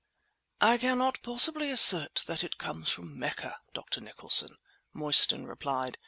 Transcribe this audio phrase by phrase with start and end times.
[0.61, 4.01] "I cannot possibly assert that it comes from Mecca, Dr.
[4.01, 4.57] Nicholson,"
[4.93, 5.99] Mostyn replied.